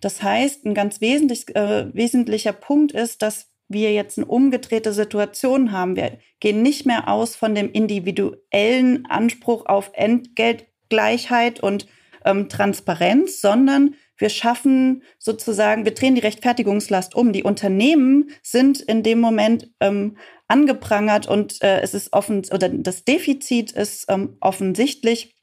[0.00, 5.70] Das heißt, ein ganz wesentlich, äh, wesentlicher Punkt ist, dass wir jetzt eine umgedrehte Situation
[5.70, 5.96] haben.
[5.96, 11.86] Wir gehen nicht mehr aus von dem individuellen Anspruch auf Entgeltgleichheit und
[12.24, 17.34] ähm, Transparenz, sondern wir schaffen sozusagen, wir drehen die Rechtfertigungslast um.
[17.34, 20.16] Die Unternehmen sind in dem Moment ähm,
[20.48, 25.34] angeprangert und äh, es ist offen, oder das Defizit ist ähm, offensichtlich,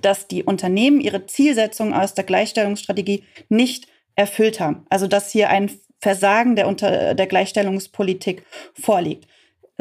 [0.00, 4.86] dass die Unternehmen ihre Zielsetzung aus der Gleichstellungsstrategie nicht erfüllt haben.
[4.88, 8.44] Also dass hier ein Versagen der, Unter der Gleichstellungspolitik
[8.80, 9.26] vorliegt.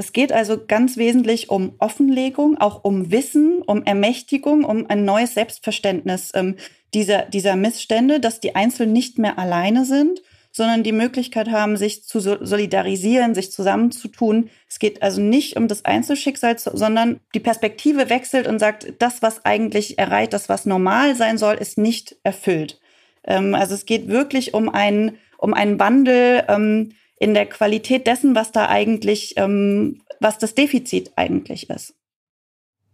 [0.02, 5.36] Es geht also ganz wesentlich um Offenlegung, auch um Wissen, um Ermächtigung, um ein neues
[5.36, 6.56] Selbstverständnis ähm,
[6.96, 12.04] dieser, dieser Missstände, dass die Einzelnen nicht mehr alleine sind, sondern die Möglichkeit haben, sich
[12.04, 14.50] zu solidarisieren, sich zusammenzutun.
[14.68, 19.46] Es geht also nicht um das Einzelschicksal, sondern die Perspektive wechselt und sagt, das, was
[19.46, 22.82] eigentlich erreicht, das, was normal sein soll, ist nicht erfüllt.
[23.24, 28.34] Ähm, also es geht wirklich um einen, um einen Wandel ähm, in der Qualität dessen,
[28.34, 31.94] was da eigentlich, ähm, was das Defizit eigentlich ist.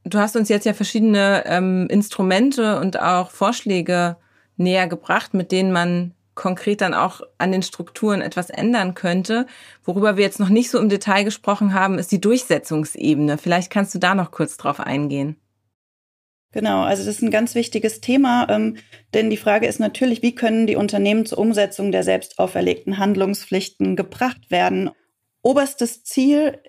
[0.04, 4.18] Du hast uns jetzt ja verschiedene ähm, Instrumente und auch Vorschläge
[4.58, 9.48] näher gebracht, mit denen man konkret dann auch an den Strukturen etwas ändern könnte.
[9.86, 13.38] Worüber wir jetzt noch nicht so im Detail gesprochen haben, ist die Durchsetzungsebene.
[13.38, 15.38] Vielleicht kannst du da noch kurz drauf eingehen.
[16.54, 18.78] Genau, also das ist ein ganz wichtiges Thema, ähm,
[19.14, 23.96] denn die Frage ist natürlich, wie können die Unternehmen zur Umsetzung der selbst auferlegten Handlungspflichten
[23.96, 24.90] gebracht werden?
[25.42, 26.60] Oberstes Ziel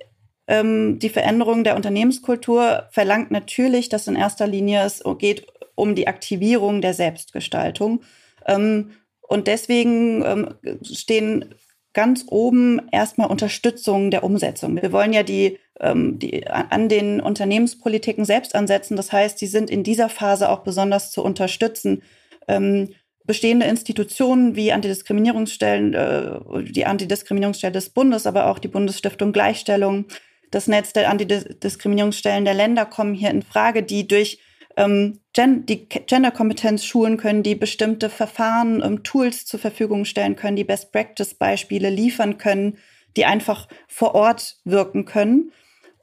[0.49, 6.09] ähm, die Veränderung der Unternehmenskultur verlangt natürlich, dass in erster Linie es geht um die
[6.09, 8.03] Aktivierung der Selbstgestaltung.
[8.47, 11.55] Ähm, und deswegen ähm, stehen
[11.95, 14.81] ganz oben erstmal Unterstützung der Umsetzung.
[14.81, 18.97] Wir wollen ja die, ähm, die an den Unternehmenspolitiken selbst ansetzen.
[18.97, 22.03] Das heißt, sie sind in dieser Phase auch besonders zu unterstützen.
[22.47, 22.91] Ähm,
[23.25, 30.07] bestehende Institutionen wie Antidiskriminierungsstellen, äh, die Antidiskriminierungsstelle des Bundes, aber auch die Bundesstiftung Gleichstellung,
[30.51, 34.39] das Netz der Antidiskriminierungsstellen der Länder kommen hier in Frage, die durch
[34.79, 40.57] ähm, Gen die Genderkompetenz schulen können, die bestimmte Verfahren, ähm, Tools zur Verfügung stellen können,
[40.57, 42.79] die Best-Practice-Beispiele liefern können,
[43.17, 45.53] die einfach vor Ort wirken können.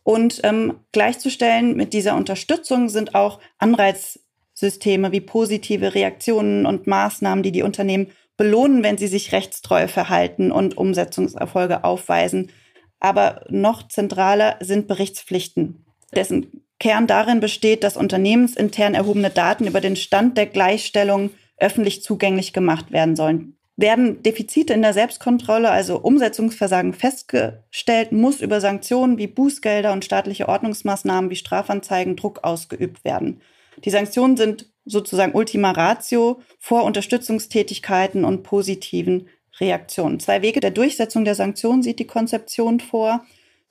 [0.03, 7.51] Und ähm, gleichzustellen mit dieser Unterstützung sind auch Anreizsysteme wie positive Reaktionen und Maßnahmen, die
[7.51, 12.51] die Unternehmen belohnen, wenn sie sich rechtstreu verhalten und Umsetzungserfolge aufweisen.
[12.99, 19.95] Aber noch zentraler sind Berichtspflichten, dessen Kern darin besteht, dass unternehmensintern erhobene Daten über den
[19.95, 23.57] Stand der Gleichstellung öffentlich zugänglich gemacht werden sollen.
[23.77, 30.47] Werden Defizite in der Selbstkontrolle, also Umsetzungsversagen festgestellt, muss über Sanktionen wie Bußgelder und staatliche
[30.47, 33.41] Ordnungsmaßnahmen wie Strafanzeigen Druck ausgeübt werden.
[33.83, 39.27] Die Sanktionen sind sozusagen Ultima Ratio vor Unterstützungstätigkeiten und positiven
[39.59, 40.19] Reaktionen.
[40.19, 43.25] Zwei Wege der Durchsetzung der Sanktionen sieht die Konzeption vor.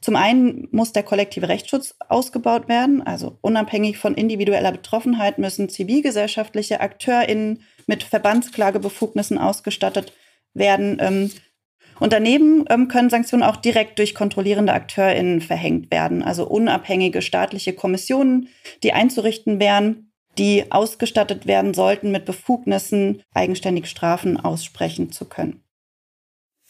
[0.05, 6.83] Zum einen muss der kollektive Rechtsschutz ausgebaut werden, also unabhängig von individueller Betroffenheit müssen zivilgesellschaftliche
[6.83, 10.13] AkteurInnen mit Verbandsklagebefugnissen ausgestattet
[10.53, 10.99] werden.
[11.01, 11.31] Ähm,
[12.01, 17.73] und daneben ähm, können Sanktionen auch direkt durch kontrollierende AkteurInnen verhängt werden, also unabhängige staatliche
[17.73, 18.49] Kommissionen,
[18.83, 25.64] die einzurichten wären, die ausgestattet werden sollten mit Befugnissen, eigenständig Strafen aussprechen zu können.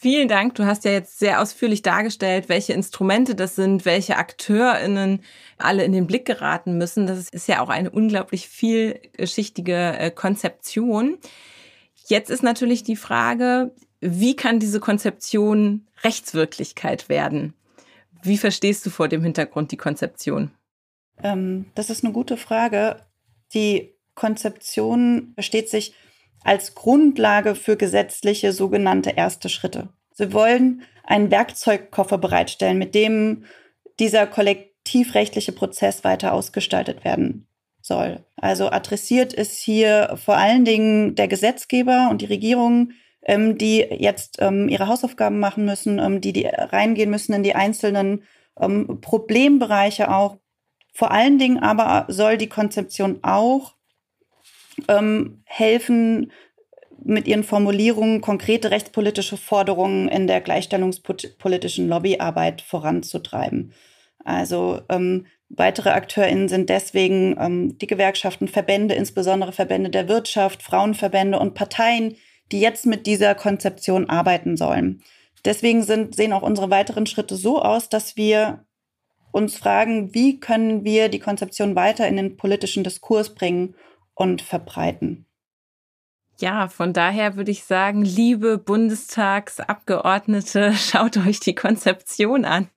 [0.05, 0.53] Vielen Dank.
[0.53, 5.23] Du hast ja jetzt sehr ausführlich dargestellt, welche Instrumente das sind, welche AkteurInnen
[5.57, 7.07] alle in den Blick geraten müssen.
[7.07, 11.17] Das ist ja auch eine unglaublich vielschichtige äh, Konzeption.
[12.05, 17.55] Jetzt ist natürlich die Frage, wie kann diese Konzeption Rechtswirklichkeit werden?
[18.21, 20.51] Wie verstehst du vor dem Hintergrund die Konzeption?
[21.23, 22.97] Ähm, das ist eine gute Frage.
[23.55, 25.95] Die Konzeption versteht sich
[26.45, 29.89] als Grundlage für gesetzliche sogenannte erste Schritte.
[30.13, 33.43] Sie wollen einen Werkzeugkoffer bereitstellen, mit dem
[33.99, 37.47] dieser kollektivrechtliche Prozess weiter ausgestaltet werden
[37.81, 38.23] soll.
[38.35, 42.91] Also adressiert ist hier vor allen Dingen der Gesetzgeber und die Regierung,
[43.23, 47.55] ähm, die jetzt ähm, ihre Hausaufgaben machen müssen, ähm, die, die reingehen müssen in die
[47.55, 48.23] einzelnen
[48.59, 50.37] ähm, Problembereiche auch.
[50.93, 53.74] Vor allen Dingen aber soll die Konzeption auch
[54.87, 56.31] ähm, helfen,
[57.03, 63.73] mit ihren Formulierungen konkrete rechtspolitische Forderungen in der gleichstellungspolitischen Lobbyarbeit voranzutreiben.
[64.23, 71.37] Also ähm, weitere AkteurInnen sind deswegen ähm, die Gewerkschaften, Verbände, insbesondere Verbände der Wirtschaft, Frauenverbände
[71.37, 72.15] und Parteien,
[72.51, 75.03] die jetzt mit dieser Konzeption arbeiten sollen.
[75.45, 78.65] deswegen sind, sehen auch unsere weiteren Schritte so aus, dass wir
[79.31, 83.75] uns fragen, wie können wir die Konzeption weiter in den politischen Diskurs bringen
[84.15, 85.25] und verbreiten.
[86.39, 92.69] Ja, von daher würde ich sagen, liebe Bundestagsabgeordnete, schaut euch die Konzeption an.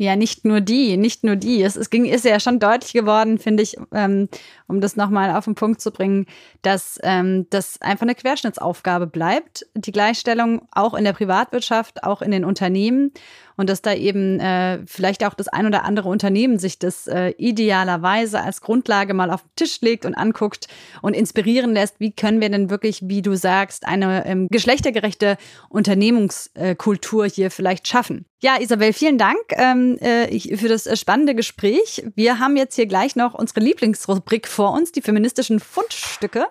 [0.00, 1.60] Ja, nicht nur die, nicht nur die.
[1.60, 4.28] Es, es ging, ist ja schon deutlich geworden, finde ich, ähm,
[4.68, 6.26] um das nochmal auf den Punkt zu bringen,
[6.62, 12.30] dass ähm, das einfach eine Querschnittsaufgabe bleibt, die Gleichstellung auch in der Privatwirtschaft, auch in
[12.30, 13.12] den Unternehmen
[13.58, 17.30] und dass da eben äh, vielleicht auch das ein oder andere Unternehmen sich das äh,
[17.38, 20.68] idealerweise als Grundlage mal auf den Tisch legt und anguckt
[21.02, 25.36] und inspirieren lässt, wie können wir denn wirklich, wie du sagst, eine ähm, geschlechtergerechte
[25.68, 28.26] Unternehmenskultur hier vielleicht schaffen.
[28.40, 32.04] Ja, Isabel, vielen Dank ähm, äh, für das äh, spannende Gespräch.
[32.14, 36.48] Wir haben jetzt hier gleich noch unsere Lieblingsrubrik vor uns, die feministischen Fundstücke.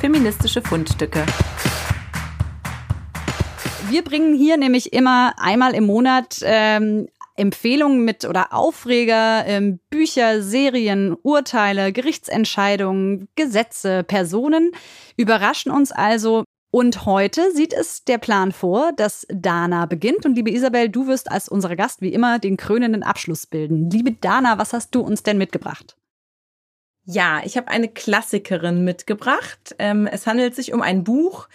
[0.00, 1.26] Feministische Fundstücke.
[3.88, 10.40] Wir bringen hier nämlich immer einmal im Monat ähm, Empfehlungen mit oder Aufreger, ähm, Bücher,
[10.40, 14.70] Serien, Urteile, Gerichtsentscheidungen, Gesetze, Personen
[15.16, 16.44] überraschen uns also.
[16.70, 20.24] Und heute sieht es der Plan vor, dass Dana beginnt.
[20.24, 23.90] Und liebe Isabel, du wirst als unser Gast wie immer den krönenden Abschluss bilden.
[23.90, 25.96] Liebe Dana, was hast du uns denn mitgebracht?
[27.04, 29.74] Ja, ich habe eine Klassikerin mitgebracht.
[29.78, 31.48] Ähm, es handelt sich um ein Buch,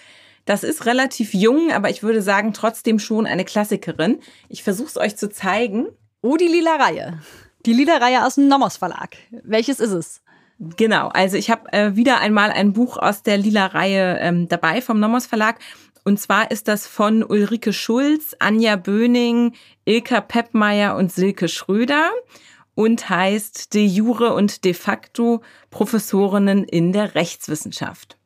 [0.46, 4.20] das ist relativ jung, aber ich würde sagen trotzdem schon eine Klassikerin.
[4.48, 5.88] Ich versuche es euch zu zeigen.
[6.22, 7.20] Oh, die lila Reihe.
[7.66, 9.18] Die lila Reihe aus dem Nomos Verlag.
[9.44, 10.22] Welches ist es?
[10.60, 14.82] Genau, also ich habe äh, wieder einmal ein Buch aus der lila Reihe ähm, dabei
[14.82, 15.60] vom Nomos Verlag.
[16.06, 19.54] Und zwar ist das von Ulrike Schulz, Anja Böning,
[19.86, 22.12] Ilka Peppmeier und Silke Schröder
[22.76, 25.42] und heißt De jure und de facto
[25.72, 28.18] Professorinnen in der Rechtswissenschaft.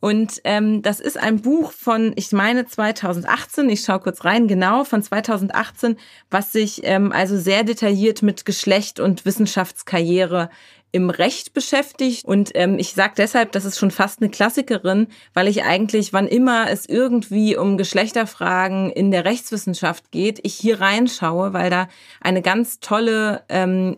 [0.00, 4.84] Und ähm, das ist ein Buch von, ich meine 2018, ich schaue kurz rein, genau,
[4.84, 5.96] von 2018,
[6.30, 10.50] was sich ähm, also sehr detailliert mit Geschlecht und Wissenschaftskarriere
[10.94, 12.24] im Recht beschäftigt.
[12.24, 16.28] Und ähm, ich sage deshalb, das ist schon fast eine Klassikerin, weil ich eigentlich, wann
[16.28, 21.88] immer es irgendwie um Geschlechterfragen in der Rechtswissenschaft geht, ich hier reinschaue, weil da
[22.20, 23.96] eine ganz tolle ähm,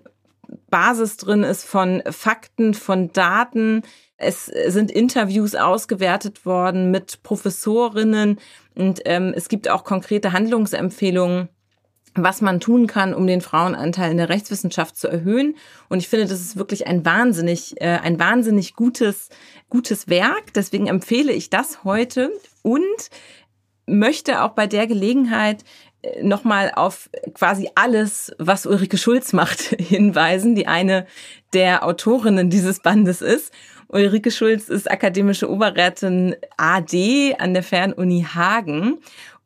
[0.70, 3.82] Basis drin ist von Fakten, von Daten,
[4.16, 8.38] es sind Interviews ausgewertet worden mit Professorinnen
[8.74, 11.50] und ähm, es gibt auch konkrete Handlungsempfehlungen
[12.22, 15.56] was man tun kann, um den Frauenanteil in der Rechtswissenschaft zu erhöhen.
[15.88, 19.28] Und ich finde, das ist wirklich ein wahnsinnig, äh, ein wahnsinnig gutes,
[19.68, 20.52] gutes Werk.
[20.54, 22.30] Deswegen empfehle ich das heute
[22.62, 23.10] und
[23.86, 25.64] möchte auch bei der Gelegenheit
[26.02, 31.06] äh, nochmal auf quasi alles, was Ulrike Schulz macht, hinweisen, die eine
[31.52, 33.52] der Autorinnen dieses Bandes ist.
[33.88, 38.98] Ulrike Schulz ist akademische Oberrätin AD an der Fernuni Hagen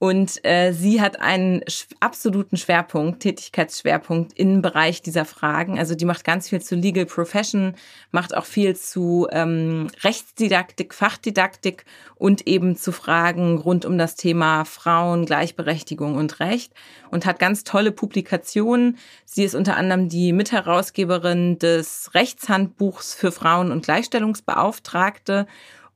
[0.02, 1.60] und äh, sie hat einen
[2.00, 5.78] absoluten Schwerpunkt, Tätigkeitsschwerpunkt im Bereich dieser Fragen.
[5.78, 7.74] Also die macht ganz viel zu Legal Profession,
[8.10, 11.84] macht auch viel zu ähm, Rechtsdidaktik, Fachdidaktik
[12.14, 16.72] und eben zu Fragen rund um das Thema Frauen, Gleichberechtigung und Recht
[17.10, 18.96] und hat ganz tolle Publikationen.
[19.26, 25.46] Sie ist unter anderem die Mitherausgeberin des Rechtshandbuchs für Frauen und Gleichstellungsbeauftragte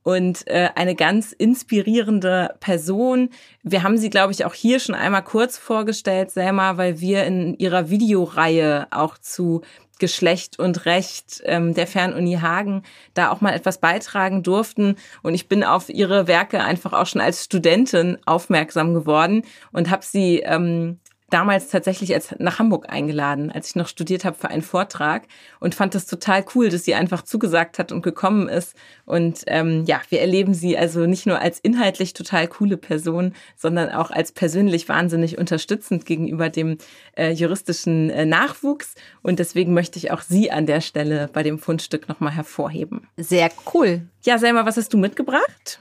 [0.05, 3.31] und äh, eine ganz inspirierende Person.
[3.63, 7.57] Wir haben sie, glaube ich, auch hier schon einmal kurz vorgestellt, Selma, weil wir in
[7.57, 9.61] ihrer Videoreihe auch zu
[9.97, 12.83] Geschlecht und Recht ähm, der Fernuni Hagen
[13.15, 14.95] da auch mal etwas beitragen durften.
[15.23, 19.41] Und ich bin auf ihre Werke einfach auch schon als Studentin aufmerksam geworden
[19.71, 24.37] und habe sie ähm, damals tatsächlich als nach Hamburg eingeladen, als ich noch studiert habe
[24.37, 25.23] für einen Vortrag
[25.59, 28.75] und fand das total cool, dass sie einfach zugesagt hat und gekommen ist.
[29.05, 33.91] Und ähm, ja, wir erleben sie also nicht nur als inhaltlich total coole Person, sondern
[33.91, 36.77] auch als persönlich wahnsinnig unterstützend gegenüber dem
[37.17, 38.95] äh, juristischen äh, Nachwuchs.
[39.23, 43.07] Und deswegen möchte ich auch sie an der Stelle bei dem Fundstück nochmal hervorheben.
[43.17, 44.01] Sehr cool.
[44.23, 45.79] Ja, Selma, was hast du mitgebracht?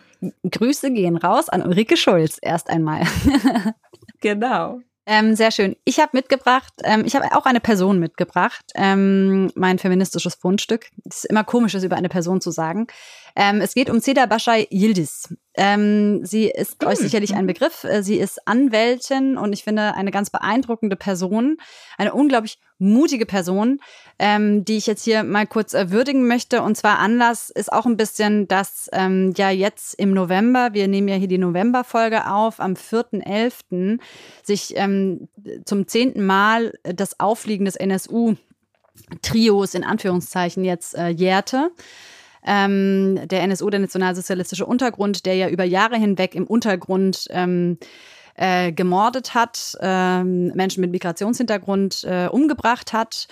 [0.49, 3.03] Grüße gehen raus an Ulrike Schulz erst einmal.
[4.21, 4.81] genau.
[5.07, 5.77] Ähm, sehr schön.
[5.85, 10.87] Ich habe mitgebracht, ähm, ich habe auch eine Person mitgebracht, ähm, mein feministisches Fundstück.
[11.05, 12.87] Es ist immer komisch, das über eine Person zu sagen.
[13.37, 15.35] Ähm, es geht um Seda Bashai Yildiz.
[15.57, 16.89] Ähm, sie ist mhm.
[16.89, 17.85] euch sicherlich ein Begriff.
[17.85, 21.57] Äh, sie ist Anwältin und ich finde eine ganz beeindruckende Person,
[21.99, 23.81] eine unglaublich mutige Person,
[24.19, 26.63] ähm, die ich jetzt hier mal kurz äh, würdigen möchte.
[26.63, 31.09] Und zwar Anlass ist auch ein bisschen, dass ähm, ja jetzt im November, wir nehmen
[31.09, 34.01] ja hier die Novemberfolge auf, am 4.11.
[34.43, 35.29] sich ähm,
[35.65, 38.35] zum zehnten Mal das Aufliegen des NSU
[39.23, 41.71] Trios in Anführungszeichen jetzt äh, jährte.
[42.47, 47.79] Ähm, der NSU, der nationalsozialistische Untergrund, der ja über Jahre hinweg im Untergrund ähm,
[48.37, 53.29] äh, gemordet hat, ähm, Menschen mit Migrationshintergrund äh, umgebracht hat.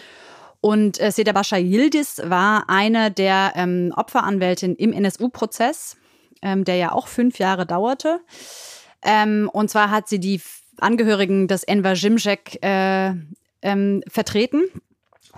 [0.60, 5.96] Und äh, Seda Bascha Yildiz war eine der ähm, Opferanwältinnen im NSU-Prozess,
[6.40, 8.20] ähm, der ja auch fünf Jahre dauerte.
[9.02, 10.40] Ähm, und zwar hat sie die
[10.78, 13.12] Angehörigen des Enver Jimjek äh,
[13.62, 14.62] ähm, vertreten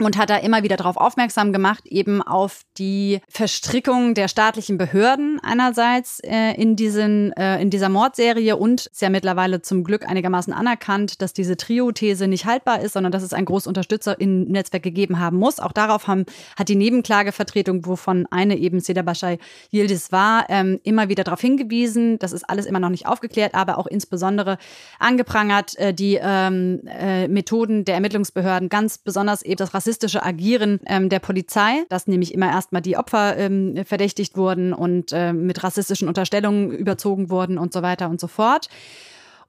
[0.01, 5.39] und hat da immer wieder darauf aufmerksam gemacht, eben auf die Verstrickung der staatlichen Behörden
[5.41, 10.53] einerseits äh, in diesen äh, in dieser Mordserie und ist ja mittlerweile zum Glück einigermaßen
[10.53, 15.21] anerkannt, dass diese Trio-These nicht haltbar ist, sondern dass es ein Großunterstützer im Netzwerk gegeben
[15.21, 15.61] haben muss.
[15.61, 16.25] Auch darauf haben,
[16.59, 19.39] hat die Nebenklagevertretung, wovon eine eben Seda Bashai
[19.71, 22.19] Yildiz war, ähm, immer wieder darauf hingewiesen.
[22.19, 24.59] Das ist alles immer noch nicht aufgeklärt, aber auch insbesondere
[24.99, 31.11] angeprangert äh, die ähm, äh, Methoden der Ermittlungsbehörden, ganz besonders eben das rassistische Agieren ähm,
[31.11, 36.09] der Polizei, dass nämlich immer erstmal die Opfer ähm, verdächtigt wurden und äh, mit rassistischen
[36.09, 38.70] Unterstellungen überzogen wurden und so weiter und so fort.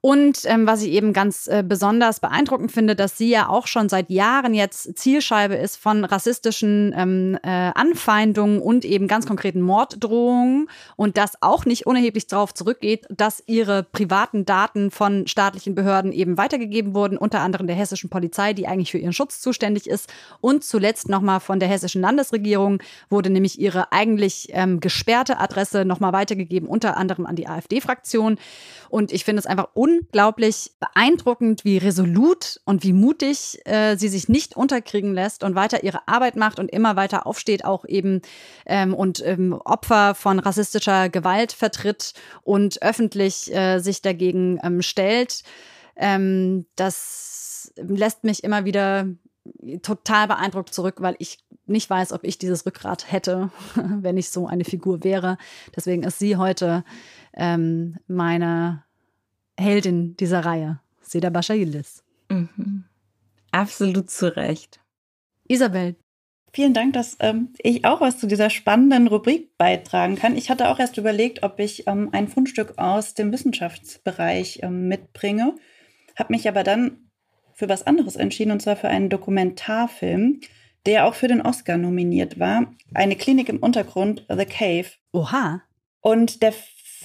[0.00, 3.88] Und ähm, was ich eben ganz äh, besonders beeindruckend finde, dass sie ja auch schon
[3.88, 10.68] seit Jahren jetzt Zielscheibe ist von rassistischen ähm, äh, Anfeindungen und eben ganz konkreten Morddrohungen
[10.96, 16.38] und das auch nicht unerheblich darauf zurückgeht, dass ihre privaten Daten von staatlichen Behörden eben
[16.38, 20.64] weitergegeben wurden, unter anderem der hessischen Polizei, die eigentlich für ihren Schutz zuständig ist und
[20.64, 26.68] zuletzt nochmal von der hessischen Landesregierung wurde nämlich ihre eigentlich ähm, gesperrte Adresse nochmal weitergegeben,
[26.68, 28.38] unter anderem an die AfD-Fraktion.
[28.88, 34.28] Und ich finde es einfach unglaublich beeindruckend, wie resolut und wie mutig äh, sie sich
[34.28, 38.20] nicht unterkriegen lässt und weiter ihre Arbeit macht und immer weiter aufsteht, auch eben
[38.66, 45.44] ähm, und ähm, Opfer von rassistischer Gewalt vertritt und öffentlich äh, sich dagegen ähm, stellt.
[45.94, 49.06] Ähm, das lässt mich immer wieder
[49.82, 54.48] total beeindruckt zurück, weil ich nicht weiß, ob ich dieses Rückgrat hätte, wenn ich so
[54.48, 55.38] eine Figur wäre.
[55.76, 56.82] Deswegen ist sie heute
[57.34, 58.82] ähm, meine
[59.58, 62.02] Heldin dieser Reihe, Seda Bascha Yildiz.
[62.28, 62.84] Mhm.
[63.52, 64.80] Absolut zu Recht.
[65.48, 65.96] Isabel.
[66.52, 70.36] Vielen Dank, dass ähm, ich auch was zu dieser spannenden Rubrik beitragen kann.
[70.36, 75.54] Ich hatte auch erst überlegt, ob ich ähm, ein Fundstück aus dem Wissenschaftsbereich ähm, mitbringe,
[76.16, 77.10] habe mich aber dann
[77.52, 80.40] für was anderes entschieden, und zwar für einen Dokumentarfilm,
[80.86, 82.72] der auch für den Oscar nominiert war.
[82.94, 84.86] Eine Klinik im Untergrund, The Cave.
[85.12, 85.62] Oha.
[86.00, 86.52] Und der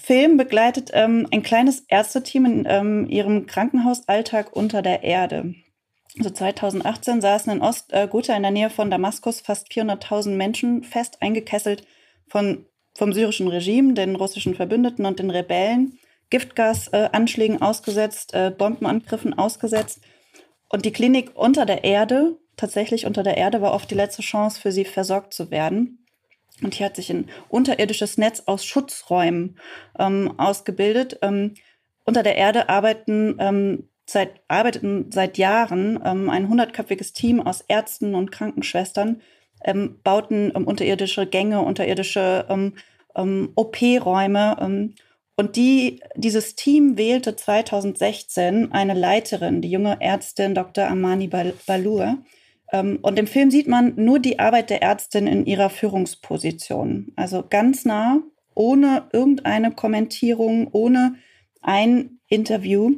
[0.02, 5.54] Film begleitet ähm, ein kleines Ärzteteam in ähm, ihrem Krankenhausalltag unter der Erde.
[6.18, 11.22] Also 2018 saßen in Ostghouta äh, in der Nähe von Damaskus fast 400.000 Menschen fest
[11.22, 11.86] eingekesselt
[12.28, 16.00] von, vom syrischen Regime, den russischen Verbündeten und den Rebellen,
[16.32, 20.02] Giftgasanschlägen äh, ausgesetzt, äh, Bombenangriffen ausgesetzt.
[20.68, 24.60] Und die Klinik unter der Erde, tatsächlich unter der Erde, war oft die letzte Chance
[24.60, 26.01] für sie versorgt zu werden.
[26.64, 29.58] Und hier hat sich ein unterirdisches Netz aus Schutzräumen
[29.98, 31.20] ähm, ausgebildet.
[31.22, 31.56] Ähm,
[32.06, 38.16] unter der Erde arbeiten ähm, seit, arbeiteten seit Jahren ähm, ein hundertköpfiges Team aus Ärzten
[38.16, 39.22] und Krankenschwestern,
[39.64, 42.46] ähm, bauten ähm, unterirdische Gänge, unterirdische
[43.14, 44.94] OP-Räume.
[45.36, 50.88] und die, dieses Team wählte 2016 eine Leiterin, die junge Ärztin Dr.
[50.88, 52.20] Amani Balur.
[52.72, 57.12] Ähm, und im Film sieht man nur die Arbeit der Ärztin in ihrer Führungsposition.
[57.16, 58.24] Also ganz nah,
[58.56, 61.16] ohne irgendeine Kommentierung, ohne
[61.62, 62.92] ein Interview.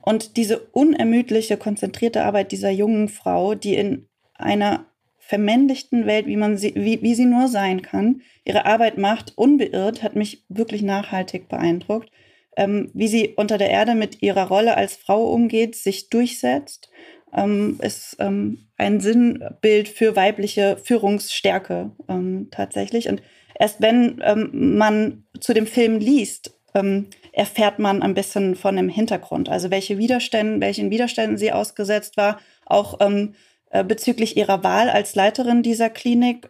[0.00, 4.86] Und diese unermüdliche, konzentrierte Arbeit dieser jungen Frau, die in einer
[5.18, 10.02] vermännlichten Welt, wie, man sie, wie, wie sie nur sein kann, ihre Arbeit macht, unbeirrt,
[10.02, 12.10] hat mich wirklich nachhaltig beeindruckt.
[12.56, 16.90] Ähm, wie sie unter der Erde mit ihrer Rolle als Frau umgeht, sich durchsetzt
[17.34, 23.08] ähm, ist ähm, ein Sinnbild für weibliche Führungsstärke ähm, tatsächlich.
[23.08, 23.22] Und
[23.58, 28.88] erst wenn ähm, man zu dem Film liest, ähm, erfährt man ein bisschen von dem
[28.88, 33.34] Hintergrund, also welche Widerstände, welchen Widerständen sie ausgesetzt war, auch ähm,
[33.70, 36.48] äh, bezüglich ihrer Wahl als Leiterin dieser Klinik,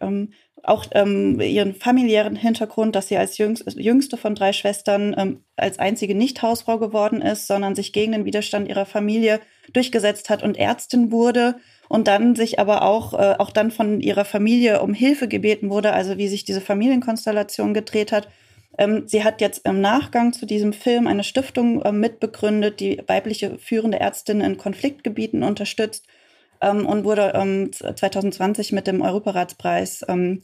[0.65, 6.79] auch ihren familiären Hintergrund, dass sie als jüngst, jüngste von drei Schwestern als einzige Nicht-Hausfrau
[6.79, 9.41] geworden ist, sondern sich gegen den Widerstand ihrer Familie
[9.73, 11.57] durchgesetzt hat und Ärztin wurde
[11.89, 15.93] und dann sich aber auch, äh, auch dann von ihrer Familie um Hilfe gebeten wurde,
[15.93, 18.29] also wie sich diese Familienkonstellation gedreht hat.
[18.77, 23.59] Ähm, sie hat jetzt im Nachgang zu diesem Film eine Stiftung äh, mitbegründet, die weibliche
[23.59, 26.07] führende Ärztinnen in Konfliktgebieten unterstützt
[26.61, 30.43] ähm, und wurde ähm, 2020 mit dem Europaratspreis ähm,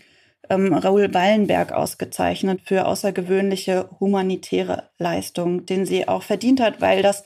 [0.51, 7.25] ähm, Raoul Wallenberg ausgezeichnet für außergewöhnliche humanitäre Leistung, den sie auch verdient hat, weil das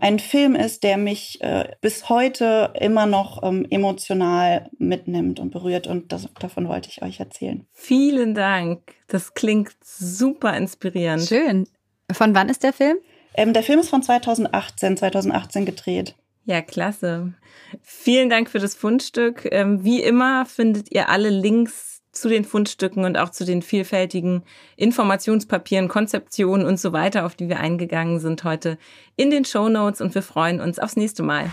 [0.00, 5.86] ein Film ist, der mich äh, bis heute immer noch ähm, emotional mitnimmt und berührt.
[5.86, 7.66] Und das, davon wollte ich euch erzählen.
[7.72, 8.80] Vielen Dank.
[9.08, 11.22] Das klingt super inspirierend.
[11.22, 11.68] Schön.
[12.12, 12.96] Von wann ist der Film?
[13.34, 16.14] Ähm, der Film ist von 2018, 2018 gedreht.
[16.44, 17.34] Ja, klasse.
[17.82, 19.46] Vielen Dank für das Fundstück.
[19.52, 24.42] Ähm, wie immer findet ihr alle Links zu den Fundstücken und auch zu den vielfältigen
[24.76, 28.78] Informationspapieren, Konzeptionen und so weiter, auf die wir eingegangen sind heute
[29.16, 31.50] in den Show Notes und wir freuen uns aufs nächste Mal.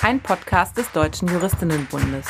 [0.00, 2.26] Ein Podcast des Deutschen Juristinnenbundes.